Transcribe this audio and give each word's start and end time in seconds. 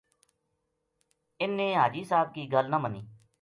اِنھ 1.41 1.55
نے 1.57 1.67
حاجی 1.75 2.03
صاحب 2.09 2.29
کی 2.35 2.43
گل 2.53 2.65
نہ 2.71 2.77
منی 2.83 3.01